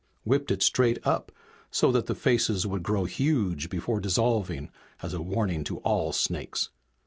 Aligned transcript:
Whipped 0.23 0.49
it 0.49 0.63
straight 0.63 0.97
up, 1.05 1.31
so 1.69 1.91
that 1.91 2.07
the 2.07 2.15
faces 2.15 2.65
would 2.65 2.81
grow 2.81 3.05
huge 3.05 3.69
before 3.69 3.99
dissolving 3.99 4.71
as 5.03 5.13
a 5.13 5.21
warning 5.21 5.63
to 5.65 5.77
all 5.81 6.11
snakes. 6.11 6.69